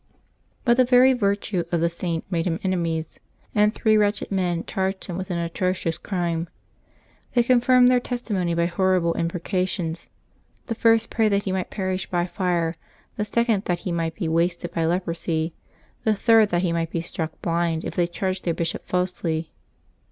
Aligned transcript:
But 0.65 0.77
the 0.77 0.83
very 0.83 1.13
virtue 1.13 1.63
of 1.71 1.79
the 1.79 1.87
Saint 1.87 2.23
made 2.31 2.47
him 2.47 2.59
enemies, 2.63 3.19
and 3.53 3.71
three 3.71 3.97
wretched 3.97 4.31
men 4.31 4.65
charged 4.65 5.05
him 5.05 5.15
with 5.15 5.29
an 5.29 5.37
atrocious 5.37 5.99
crime. 5.99 6.49
They 7.35 7.43
confirmed 7.43 7.87
their 7.87 7.99
testimony 7.99 8.55
by 8.55 8.65
horrible 8.65 9.13
imprecations: 9.13 10.09
the 10.65 10.73
first 10.73 11.11
prayed 11.11 11.33
that 11.33 11.43
he 11.43 11.51
might 11.51 11.69
perish 11.69 12.09
by 12.09 12.25
fire, 12.25 12.77
the 13.15 13.25
second 13.25 13.65
that 13.65 13.81
he 13.81 13.91
might 13.91 14.15
be 14.15 14.27
wasted 14.27 14.71
by 14.73 14.85
leprosy, 14.87 15.53
the 16.03 16.15
third 16.15 16.49
that 16.49 16.63
he 16.63 16.73
might 16.73 16.89
be 16.89 17.01
struck 17.01 17.39
blind, 17.43 17.85
if 17.85 17.93
they 17.93 18.07
charged 18.07 18.43
their 18.43 18.55
bishop 18.55 18.83
falsely. 18.87 19.51